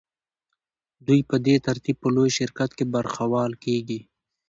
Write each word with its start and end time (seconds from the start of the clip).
دوی 1.07 1.19
په 1.29 1.35
دې 1.45 1.55
ترتیب 1.67 1.95
په 2.03 2.09
لوی 2.15 2.29
شرکت 2.37 2.69
کې 2.77 2.85
برخوال 2.93 3.51
کېږي 3.63 3.99